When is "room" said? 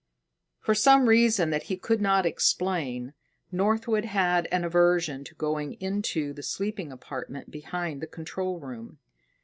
8.59-8.97